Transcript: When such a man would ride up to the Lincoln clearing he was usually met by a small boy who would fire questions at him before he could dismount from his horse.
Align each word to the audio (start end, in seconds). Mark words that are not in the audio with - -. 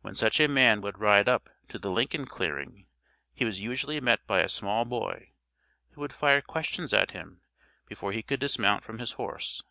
When 0.00 0.14
such 0.14 0.40
a 0.40 0.48
man 0.48 0.80
would 0.80 0.98
ride 0.98 1.28
up 1.28 1.50
to 1.68 1.78
the 1.78 1.90
Lincoln 1.90 2.24
clearing 2.24 2.86
he 3.34 3.44
was 3.44 3.60
usually 3.60 4.00
met 4.00 4.26
by 4.26 4.40
a 4.40 4.48
small 4.48 4.86
boy 4.86 5.34
who 5.90 6.00
would 6.00 6.14
fire 6.14 6.40
questions 6.40 6.94
at 6.94 7.10
him 7.10 7.42
before 7.86 8.12
he 8.12 8.22
could 8.22 8.40
dismount 8.40 8.82
from 8.82 8.98
his 8.98 9.12
horse. 9.20 9.62